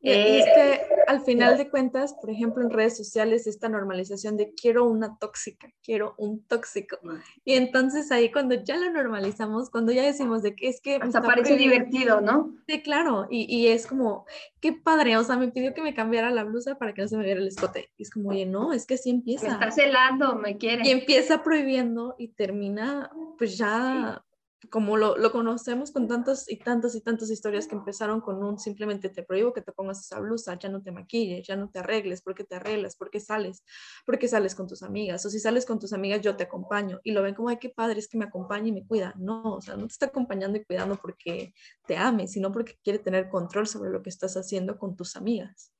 [0.00, 4.36] Y, es eh, que al final de cuentas, por ejemplo, en redes sociales, esta normalización
[4.36, 6.98] de quiero una tóxica, quiero un tóxico.
[7.44, 10.96] Y entonces ahí cuando ya lo normalizamos, cuando ya decimos de que es que...
[10.96, 12.54] Hasta parece divertido, ¿no?
[12.68, 13.26] Sí, claro.
[13.28, 14.24] Y, y, es como,
[14.60, 17.16] qué padre, o sea, me pidió que me cambiara la blusa para que no se
[17.16, 17.90] me viera el escote.
[17.96, 19.48] Y es como, oye, no, es que así empieza.
[19.48, 20.86] Me está celando, me quiere.
[20.86, 24.22] Y empieza prohibiendo y termina, pues ya
[24.70, 28.58] como lo, lo, conocemos con tantas y tantas y tantas historias que empezaron con un
[28.58, 31.78] simplemente te prohíbo que te pongas esa blusa, ya no te maquilles, ya no te
[31.78, 32.96] arregles, ¿por qué te arreglas?
[32.96, 33.64] ¿Por qué sales?
[34.04, 35.24] ¿Por qué sales con tus amigas?
[35.24, 37.00] O si sales con tus amigas, yo te acompaño.
[37.04, 39.14] Y lo ven como, ay, qué padre, es que me acompaña y me cuida.
[39.16, 41.54] No, o sea, no te está acompañando y cuidando porque
[41.86, 45.72] te ame, sino porque quiere tener control sobre lo que estás haciendo con tus amigas.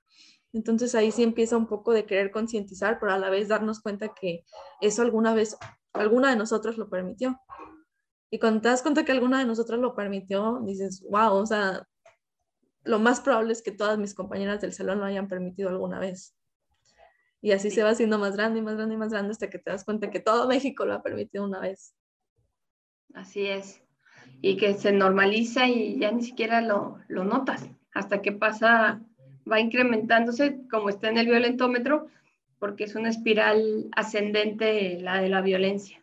[0.52, 4.14] Entonces ahí sí empieza un poco de querer concientizar, pero a la vez darnos cuenta
[4.14, 4.44] que
[4.80, 5.58] eso alguna vez,
[5.92, 7.38] alguna de nosotros lo permitió
[8.30, 11.86] y cuando te das cuenta que alguna de nosotras lo permitió, dices, wow, o sea,
[12.84, 16.34] lo más probable es que todas mis compañeras del salón lo hayan permitido alguna vez.
[17.40, 19.58] Y así se va haciendo más grande y más grande y más grande hasta que
[19.58, 21.94] te das cuenta que todo México lo ha permitido una vez.
[23.14, 23.82] Así es.
[24.42, 29.00] Y que se normaliza y ya ni siquiera lo, lo notas hasta que pasa,
[29.50, 32.08] va incrementándose como está en el violentómetro,
[32.58, 36.02] porque es una espiral ascendente la de la violencia.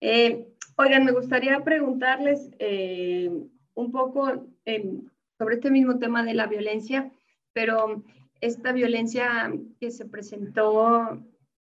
[0.00, 0.49] Eh,
[0.82, 3.30] Oigan, me gustaría preguntarles eh,
[3.74, 5.02] un poco em,
[5.36, 7.12] sobre este mismo tema de la violencia,
[7.52, 8.02] pero
[8.40, 11.22] esta violencia que se presentó,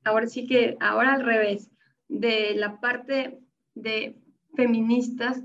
[0.04, 1.72] ahora sí que, ahora al revés,
[2.08, 3.40] de la parte
[3.74, 4.16] de
[4.54, 5.42] feministas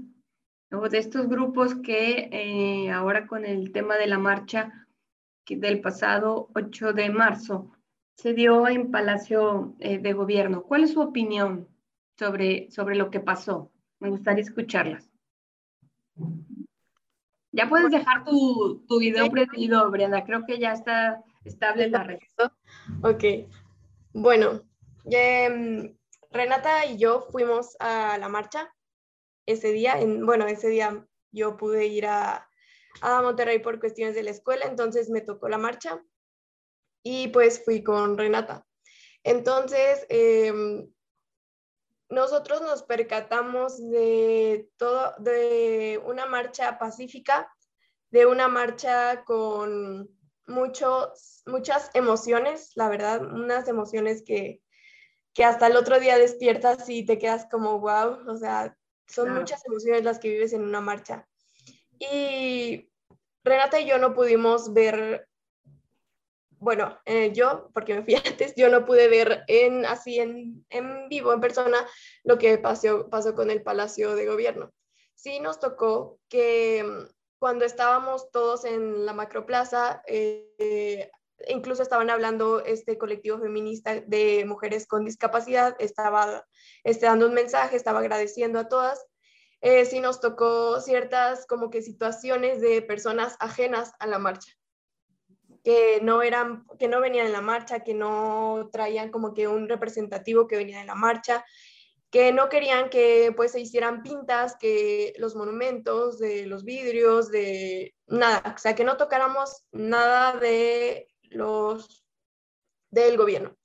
[0.70, 4.87] o de estos grupos que eh, ahora con el tema de la marcha
[5.48, 7.72] del pasado 8 de marzo
[8.14, 10.64] se dio en Palacio eh, de Gobierno.
[10.64, 11.74] ¿Cuál es su opinión
[12.18, 13.72] sobre, sobre lo que pasó.
[14.00, 15.11] Me gustaría escucharlas.
[17.53, 20.24] Ya puedes dejar tu, tu video prendido, Brenda.
[20.24, 22.18] Creo que ya está estable la red.
[23.03, 23.48] Ok.
[24.12, 24.62] Bueno,
[25.05, 25.96] em,
[26.31, 28.74] Renata y yo fuimos a la marcha
[29.46, 30.00] ese día.
[30.00, 32.48] En, bueno, ese día yo pude ir a,
[33.00, 36.03] a Monterrey por cuestiones de la escuela, entonces me tocó la marcha
[37.05, 38.66] y pues fui con Renata.
[39.22, 40.88] Entonces, eh,
[42.14, 47.53] nosotros nos percatamos de todo, de una marcha pacífica,
[48.11, 50.09] de una marcha con
[50.46, 54.62] muchos, muchas emociones, la verdad, unas emociones que,
[55.33, 59.64] que hasta el otro día despiertas y te quedas como, wow, o sea, son muchas
[59.66, 61.29] emociones las que vives en una marcha.
[61.98, 62.90] Y
[63.42, 65.29] Renata y yo no pudimos ver
[66.64, 70.64] bueno, eh, yo, porque me fui antes, yo no pude ver en, así en,
[71.11, 71.87] vivo, en persona,
[72.24, 74.72] lo que pasó, pasó con el Palacio de Gobierno.
[75.14, 81.11] Sí nos tocó que mm, cuando estábamos todos en la macroplaza, eh,
[81.48, 86.46] incluso estaban hablando este colectivo feminista de mujeres con discapacidad, estaba
[86.83, 89.05] este, dando un mensaje, estaba agradeciendo a todas.
[89.61, 94.50] Eh, sí nos tocó ciertas como que situaciones de personas ajenas a la marcha
[95.64, 99.68] que no eran, que no venían en la marcha, que no traían como que un
[99.68, 101.44] representativo que venía en la marcha,
[102.11, 107.94] que no querían que pues se hicieran pintas, que los monumentos, de los vidrios, de
[108.07, 112.05] nada, o sea, que no tocáramos nada de los
[112.90, 113.57] del gobierno.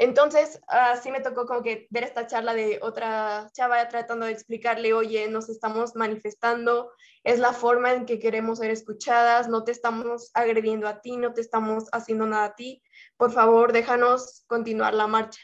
[0.00, 4.94] Entonces, así me tocó como que ver esta charla de otra chava tratando de explicarle,
[4.94, 6.90] oye, nos estamos manifestando,
[7.22, 11.34] es la forma en que queremos ser escuchadas, no te estamos agrediendo a ti, no
[11.34, 12.82] te estamos haciendo nada a ti,
[13.18, 15.38] por favor, déjanos continuar la marcha.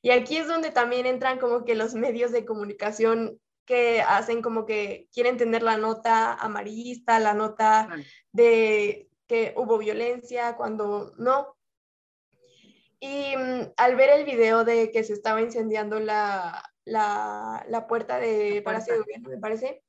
[0.00, 4.64] Y aquí es donde también entran como que los medios de comunicación que hacen como
[4.64, 7.90] que quieren tener la nota amarillista, la nota
[8.32, 11.58] de que hubo violencia, cuando no,
[13.02, 18.62] y mm, al ver el video de que se estaba incendiando la, la, puerta de
[18.64, 19.82] Palacio de Gobierno, me parece,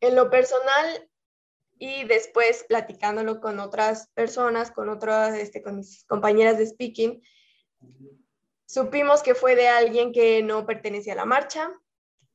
[0.00, 1.08] en lo personal
[1.78, 7.22] y después platicándolo con otras personas, con otras, este, con mis compañeras de speaking,
[8.66, 11.72] supimos que fue de alguien que no pertenecía a la marcha,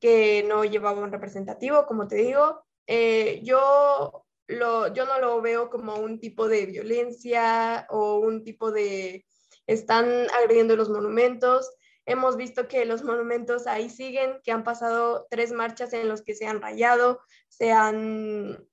[0.00, 2.64] que no llevaba un representativo, como te digo.
[2.86, 8.72] Eh, yo, lo, yo no lo veo como un tipo de violencia o un tipo
[8.72, 9.26] de
[9.72, 11.70] están agrediendo los monumentos.
[12.04, 16.34] Hemos visto que los monumentos ahí siguen, que han pasado tres marchas en los que
[16.34, 18.66] se han rayado, se han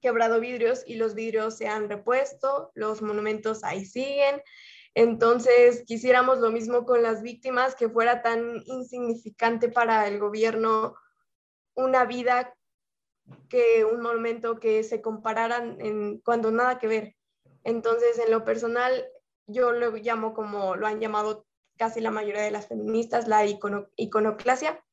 [0.00, 4.40] quebrado vidrios y los vidrios se han repuesto, los monumentos ahí siguen.
[4.94, 10.94] Entonces, quisiéramos lo mismo con las víctimas, que fuera tan insignificante para el gobierno
[11.74, 12.54] una vida
[13.48, 17.16] que un monumento que se compararan en, cuando nada que ver.
[17.64, 19.04] Entonces, en lo personal,
[19.48, 21.46] yo lo llamo como lo han llamado
[21.76, 23.44] casi la mayoría de las feministas, la
[23.96, 24.84] iconoclasia,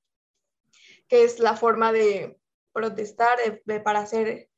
[1.08, 2.40] que es la forma de
[2.72, 3.38] protestar
[3.84, 4.50] para hacer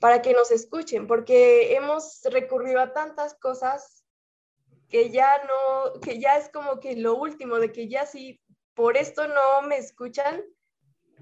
[0.00, 4.02] para que nos escuchen, porque hemos recurrido a tantas cosas
[4.88, 8.40] que ya no, que ya es como que lo último, de que ya si
[8.74, 10.42] por esto no me escuchan,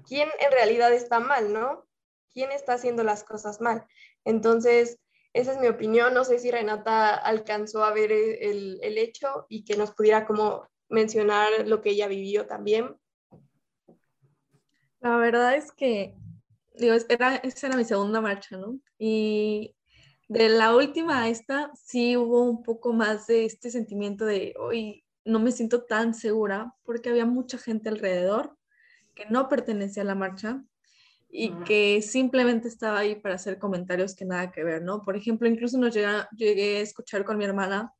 [0.07, 1.85] quién en realidad está mal, ¿no?
[2.31, 3.85] ¿Quién está haciendo las cosas mal?
[4.23, 4.97] Entonces,
[5.33, 6.13] esa es mi opinión.
[6.13, 10.67] No sé si Renata alcanzó a ver el, el hecho y que nos pudiera como
[10.89, 12.95] mencionar lo que ella vivió también.
[14.99, 16.15] La verdad es que,
[16.75, 18.79] digo, era, esa era mi segunda marcha, ¿no?
[18.97, 19.75] Y
[20.27, 25.05] de la última a esta, sí hubo un poco más de este sentimiento de, hoy
[25.25, 28.57] no me siento tan segura porque había mucha gente alrededor
[29.15, 30.63] que no pertenecía a la marcha
[31.31, 35.03] y que simplemente estaba ahí para hacer comentarios que nada que ver, ¿no?
[35.03, 37.93] Por ejemplo, incluso nos llega, llegué a escuchar con mi hermana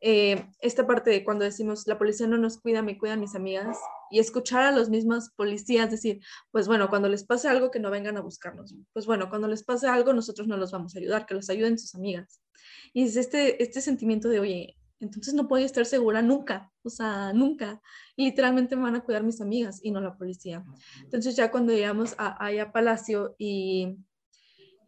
[0.00, 3.78] eh, esta parte de cuando decimos, la policía no nos cuida, me cuidan mis amigas,
[4.10, 6.20] y escuchar a los mismos policías decir,
[6.50, 8.74] pues bueno, cuando les pase algo, que no vengan a buscarnos.
[8.92, 11.78] Pues bueno, cuando les pase algo, nosotros no los vamos a ayudar, que los ayuden
[11.78, 12.42] sus amigas.
[12.92, 17.32] Y es este, este sentimiento de, oye, entonces no puedo estar segura nunca, o sea,
[17.32, 17.80] nunca.
[18.16, 20.64] Literalmente me van a cuidar mis amigas y no la policía.
[21.02, 23.98] Entonces ya cuando llegamos a, a Palacio y,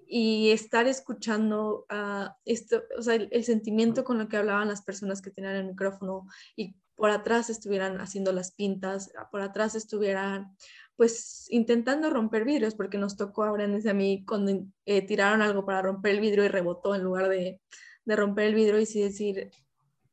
[0.07, 5.21] y estar escuchando uh, esto, o sea, el, sentimiento con lo que hablaban las personas
[5.21, 10.57] que tenían el micrófono y por atrás estuvieran haciendo las pintas, por atrás estuvieran
[10.95, 15.43] pues intentando romper vidrios, porque nos tocó a Brenes y a mí cuando eh, tiraron
[15.43, 17.61] algo para romper el vidrio y rebotó en lugar de,
[18.05, 19.51] de romper el vidrio y sí decir,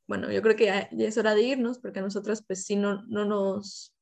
[0.07, 3.03] bueno, yo creo que ya, es hora de irnos porque a nosotras pues sí no,
[3.03, 3.93] no nos,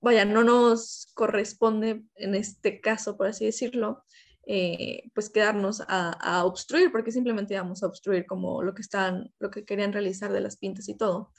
[0.00, 4.04] vaya, no nos corresponde en este caso, por así decirlo,
[4.48, 9.50] eh, pues quedarnos a, obstruir, porque simplemente íbamos a obstruir como lo que están, lo
[9.50, 11.32] que querían realizar de las pintas y todo.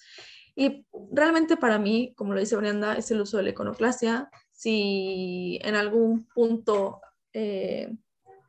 [0.55, 4.29] Y realmente para mí, como lo dice Brenda, es el uso de la iconoclasia.
[4.51, 6.99] Si en algún punto
[7.31, 7.95] eh,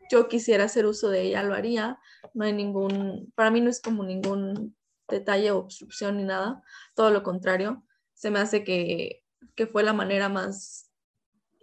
[0.09, 1.99] yo quisiera hacer uso de ella, lo haría.
[2.35, 4.77] No hay ningún, para mí no es como ningún
[5.09, 6.63] detalle obstrucción ni nada,
[6.95, 7.85] todo lo contrario.
[8.15, 10.91] Se me hace que, que fue la manera más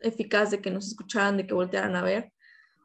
[0.01, 2.33] eficaz de que nos escucharan, de que voltearan a ver.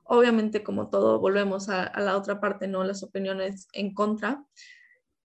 [0.05, 2.85] Obviamente, como todo, volvemos a, a la otra parte, ¿no?
[2.85, 4.45] Las opiniones en contra,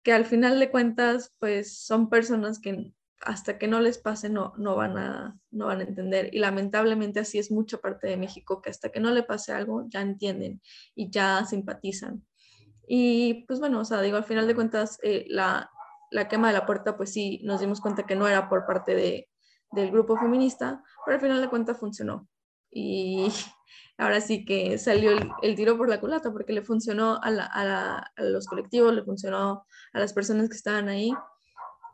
[0.03, 4.55] que al final de cuentas, pues son personas que hasta que no les pase no,
[4.57, 6.31] no, van a, no van a entender.
[6.33, 9.85] Y lamentablemente así es mucha parte de México, que hasta que no le pase algo
[9.89, 10.61] ya entienden
[10.95, 12.25] y ya simpatizan.
[12.87, 15.71] Y pues bueno, o sea, digo, al final de cuentas, eh, la,
[16.11, 18.95] la, quema de la puerta, pues sí, nos dimos cuenta que no era por parte
[18.95, 19.29] de,
[19.71, 22.27] del grupo feminista, pero al final de cuentas funcionó.
[22.71, 23.29] Y
[23.99, 25.12] ahora sí que salió
[25.43, 29.66] el, tiro por la culata, porque le funcionó a, a, a los colectivos, le funcionó
[29.93, 31.12] a las personas que estaban ahí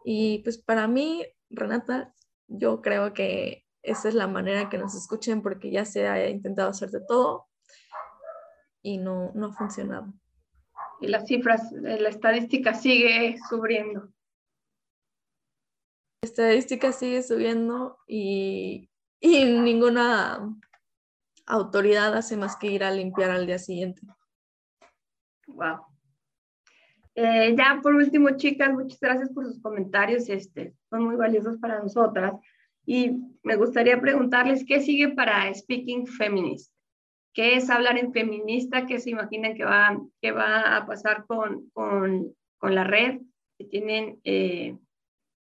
[0.09, 2.15] y pues para mí, Renata,
[2.47, 6.71] yo creo que esa es la manera que nos escuchen porque ya se ha intentado
[6.71, 7.49] hacer de todo
[8.83, 10.15] y no, no ha funcionado.
[11.01, 14.03] Y las cifras, eh, la estadística sigue subiendo.
[16.23, 18.89] La estadística sigue subiendo y,
[19.19, 20.57] y ninguna
[21.47, 24.03] autoridad hace más que ir a limpiar al día siguiente.
[25.49, 25.96] Wow.
[27.19, 31.83] Eh, ya por último, chicas, muchas gracias por sus comentarios, este, son muy valiosos para
[31.83, 32.35] nosotras.
[32.85, 36.73] Y me gustaría preguntarles qué sigue para Speaking Feminist.
[37.33, 38.87] ¿Qué es hablar en feminista?
[38.87, 43.21] ¿Qué se imaginan que va, que va a pasar con, con, con la red?
[43.71, 44.77] Tienen eh,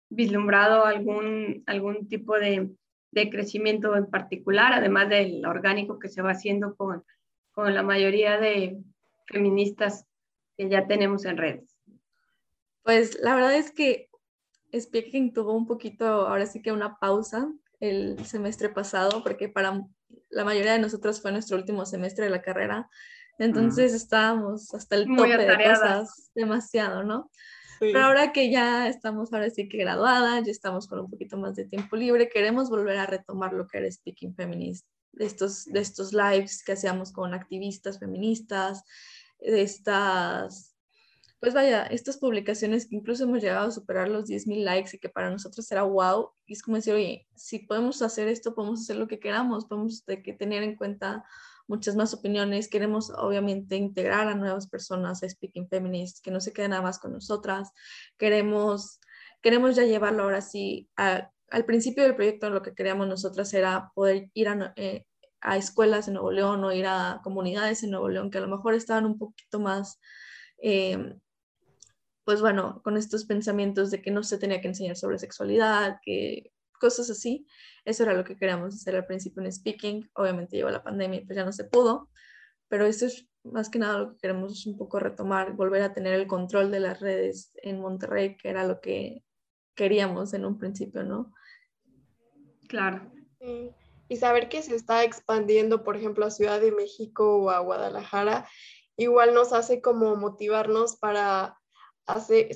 [0.08, 2.70] vislumbrado algún, algún tipo de,
[3.10, 7.04] de, crecimiento en particular, además del orgánico que se va haciendo con,
[7.52, 8.78] con la mayoría de
[9.26, 10.06] feministas
[10.57, 11.76] que ya tenemos en redes?
[12.82, 14.09] Pues la verdad es que
[14.78, 19.82] Speaking tuvo un poquito, ahora sí que una pausa el semestre pasado, porque para
[20.30, 22.88] la mayoría de nosotros fue nuestro último semestre de la carrera.
[23.38, 27.30] Entonces estábamos hasta el tope de cosas, demasiado, ¿no?
[27.80, 31.57] Pero ahora que ya estamos ahora sí que graduadas, ya estamos con un poquito más
[31.57, 35.80] de tiempo libre, queremos volver a retomar lo que era Speaking Feminist, de estos, de
[35.80, 38.84] estos lives que hacíamos con activistas feministas,
[39.39, 40.76] estas,
[41.41, 45.09] pues vaya, estas publicaciones que incluso hemos llegado a superar los 10.000 likes y que
[45.09, 46.30] para nosotros era wow.
[46.47, 50.05] Y es como decir, oye, si podemos hacer esto, podemos hacer lo que queramos, podemos
[50.07, 51.24] de que tener en cuenta
[51.66, 52.68] muchas más opiniones.
[52.68, 56.99] Queremos obviamente integrar a nuevas personas a Speaking Feminist, que no se queden nada más
[56.99, 57.70] con nosotras.
[58.16, 59.01] Queremos,
[59.43, 60.89] queremos ya llevarlo ahora sí
[61.55, 65.07] al principio del proyecto lo que queríamos nosotras era poder ir a, eh,
[65.45, 68.49] a escuelas en Nuevo León o ir a comunidades en Nuevo León que a lo
[68.49, 70.01] mejor estaban un poquito más,
[70.62, 71.16] eh,
[72.24, 76.51] pues bueno, con estos pensamientos de que no se tenía que enseñar sobre sexualidad, que
[76.80, 77.47] cosas así.
[77.84, 80.11] Eso era lo que queríamos hacer al principio en Speaking.
[80.14, 82.09] Obviamente llegó la pandemia y pues ya no se pudo,
[82.68, 86.14] pero eso es más que nada lo que queremos un poco retomar, volver a tener
[86.14, 89.22] el control de las redes en Monterrey, que era lo que
[89.74, 91.34] queríamos en un principio, ¿no?
[92.66, 93.12] Claro.
[94.09, 98.48] Y saber que se está expandiendo, por ejemplo, a Ciudad de México o a Guadalajara,
[98.96, 101.59] igual nos hace como motivarnos para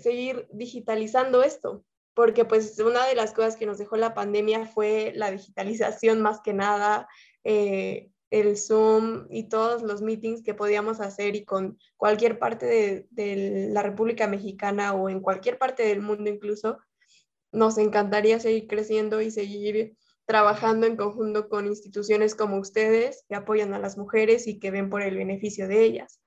[0.02, 1.84] seguir digitalizando esto,
[2.14, 6.40] porque pues una de las cosas que nos dejó la pandemia fue la digitalización más
[6.40, 7.08] que nada,
[7.44, 13.06] eh, el Zoom y todos los meetings que podíamos hacer y con cualquier parte de,
[13.10, 16.78] de, la República Mexicana o en cualquier parte del mundo incluso,
[17.52, 19.96] nos encantaría seguir creciendo y seguir
[20.28, 24.90] trabajando en conjunto con instituciones como ustedes que apoyan a las mujeres y que ven
[24.90, 26.20] por el beneficio de ellas.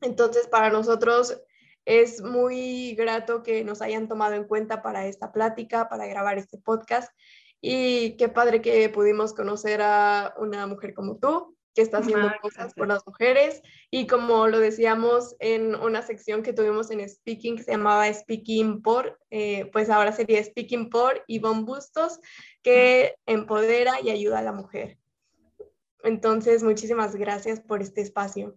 [0.00, 1.40] Entonces, para nosotros
[1.84, 6.58] es muy grato que nos hayan tomado en cuenta para esta plática, para grabar este
[6.58, 7.08] podcast
[7.60, 12.72] y qué padre que pudimos conocer a una mujer como tú, que está haciendo cosas
[12.74, 13.62] por las mujeres.
[13.90, 18.80] Y como lo decíamos en una sección que tuvimos en Speaking, que se llamaba Speaking
[18.80, 22.20] por, eh, pues ahora sería Speaking por Ivonne Bustos,
[22.62, 24.98] que empodera y ayuda a la mujer.
[26.04, 28.56] Entonces, muchísimas gracias por este espacio.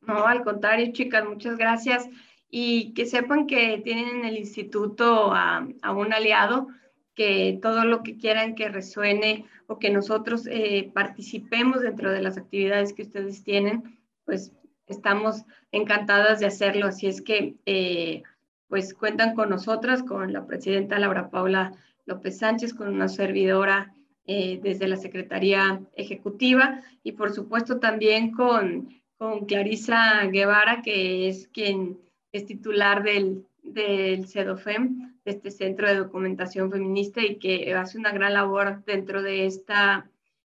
[0.00, 2.08] No, al contrario, chicas, muchas gracias.
[2.48, 6.68] Y que sepan que tienen en el instituto a, a un aliado
[7.16, 12.36] que todo lo que quieran que resuene o que nosotros eh, participemos dentro de las
[12.36, 14.52] actividades que ustedes tienen, pues
[14.86, 16.86] estamos encantadas de hacerlo.
[16.86, 18.22] Así es que, eh,
[18.68, 21.72] pues cuentan con nosotras, con la presidenta Laura Paula
[22.04, 23.94] López Sánchez, con una servidora
[24.26, 31.48] eh, desde la Secretaría Ejecutiva y por supuesto también con, con Clarisa Guevara, que es
[31.48, 31.98] quien
[32.32, 38.34] es titular del, del CEDOFEM, este Centro de Documentación Feminista y que hace una gran
[38.34, 40.10] labor dentro de esta,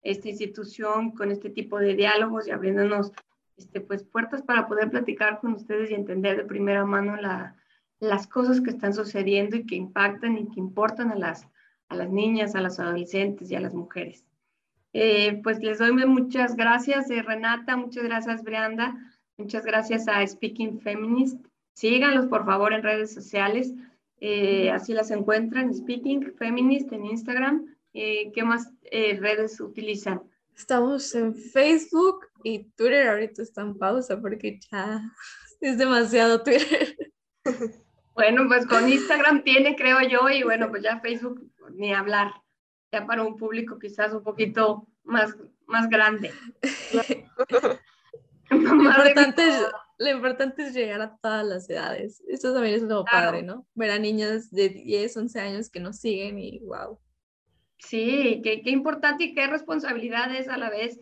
[0.01, 3.11] esta institución con este tipo de diálogos y abriéndonos
[3.57, 7.55] este, pues, puertas para poder platicar con ustedes y entender de primera mano la,
[7.99, 11.47] las cosas que están sucediendo y que impactan y que importan a las,
[11.89, 14.25] a las niñas, a las adolescentes y a las mujeres.
[14.93, 18.95] Eh, pues les doy muchas gracias, eh, Renata, muchas gracias, Brianda,
[19.37, 21.45] muchas gracias a Speaking Feminist.
[21.73, 23.73] Síganlos, por favor, en redes sociales.
[24.19, 27.75] Eh, así las encuentran, Speaking Feminist en Instagram.
[27.93, 30.21] Eh, ¿Qué más eh, redes utilizan?
[30.55, 35.01] Estamos en Facebook y Twitter ahorita está en pausa porque ya
[35.61, 36.97] es demasiado Twitter.
[38.17, 41.39] Bueno, pues con Instagram tiene, creo yo, y bueno, pues ya Facebook
[41.75, 42.31] ni hablar,
[42.91, 45.35] ya para un público quizás un poquito más,
[45.67, 46.33] más grande.
[48.49, 49.43] importante,
[49.97, 52.23] lo importante es llegar a todas las edades.
[52.27, 53.65] Esto también es lo padre, ¿no?
[53.73, 56.99] Ver a niñas de 10, 11 años que nos siguen y wow.
[57.79, 60.99] Sí, qué, qué importante y qué responsabilidad es a la vez,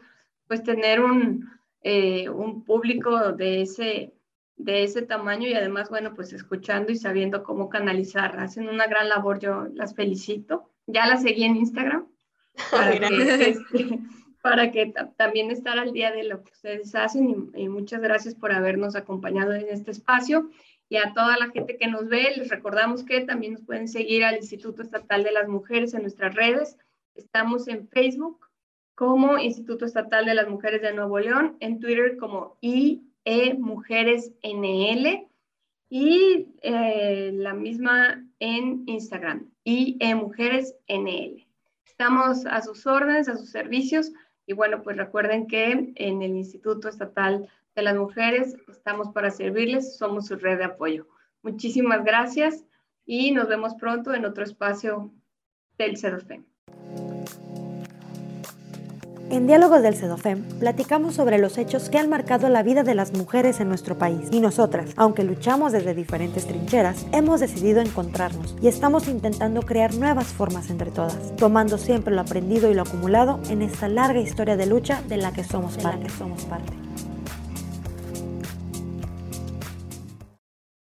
[0.48, 1.50] pues tener un,
[1.82, 4.14] eh, un público de ese,
[4.56, 8.40] de ese tamaño y además, bueno, pues escuchando y sabiendo cómo canalizar.
[8.40, 10.72] Hacen una gran labor, yo las felicito.
[10.88, 12.08] Ya las seguí en Instagram.
[12.72, 14.00] Para que, este,
[14.46, 18.52] para que también estar al día de lo que ustedes hacen y, muchas gracias por
[18.52, 20.52] habernos acompañado en este espacio.
[20.88, 24.24] Y a toda la gente que nos ve, les recordamos que también nos pueden seguir
[24.24, 26.78] al Instituto Estatal de las Mujeres en nuestras redes.
[27.16, 28.48] Estamos en Facebook
[28.94, 33.02] como Instituto Estatal de las Mujeres de Nuevo León, en Twitter como IE
[33.58, 35.28] Mujeres NL
[35.90, 41.48] y eh, la misma en Instagram, IE Mujeres NL.
[41.84, 44.12] Estamos a sus órdenes, a sus servicios
[44.46, 49.98] y bueno, pues recuerden que en el Instituto Estatal de las Mujeres estamos para servirles,
[49.98, 51.08] somos su red de apoyo.
[51.42, 52.64] Muchísimas gracias
[53.06, 55.12] y nos vemos pronto en otro espacio
[55.78, 56.55] del.
[59.32, 63.14] En Diálogos del CEDOFEM platicamos sobre los hechos que han marcado la vida de las
[63.14, 64.30] mujeres en nuestro país.
[64.32, 70.28] Y nosotras, aunque luchamos desde diferentes trincheras, hemos decidido encontrarnos y estamos intentando crear nuevas
[70.28, 74.68] formas entre todas, tomando siempre lo aprendido y lo acumulado en esta larga historia de
[74.68, 76.08] lucha de la que somos parte.
[76.10, 76.85] somos parte.